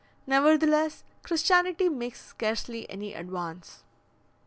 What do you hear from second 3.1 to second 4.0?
advance.